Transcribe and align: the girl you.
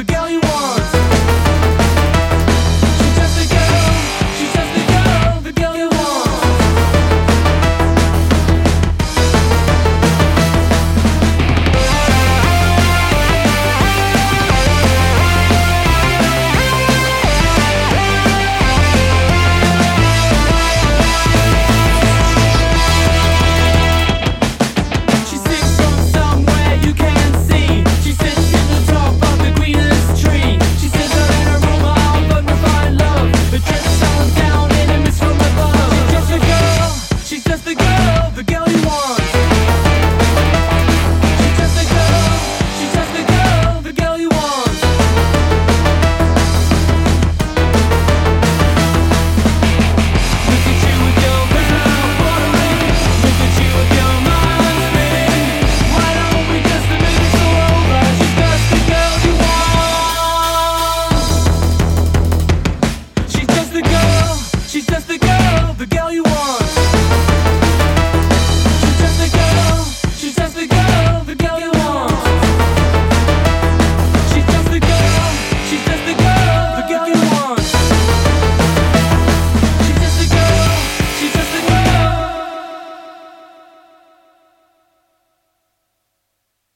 the 0.00 0.12
girl 0.12 0.30
you. 0.30 0.49